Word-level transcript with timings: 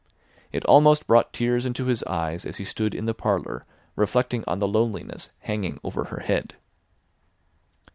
It 0.51 0.65
almost 0.65 1.05
brought 1.05 1.31
tears 1.31 1.63
into 1.63 1.85
his 1.85 2.01
eyes 2.05 2.43
as 2.43 2.57
he 2.57 2.65
stood 2.65 2.95
in 2.95 3.05
the 3.05 3.13
parlour 3.13 3.67
reflecting 3.95 4.43
on 4.47 4.57
the 4.57 4.67
loneliness 4.67 5.29
hanging 5.41 5.79
over 5.83 6.05
her 6.05 6.21
head. 6.21 6.55